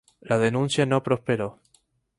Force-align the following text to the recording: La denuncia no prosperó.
La 0.21 0.39
denuncia 0.39 0.87
no 0.87 1.03
prosperó. 1.03 1.59